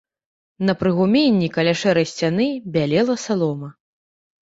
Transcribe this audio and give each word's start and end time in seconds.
На 0.69 0.73
прыгуменні, 0.79 1.51
каля 1.59 1.75
шэрай 1.83 2.09
сцяны, 2.15 2.51
бялела 2.75 3.21
салома. 3.29 3.75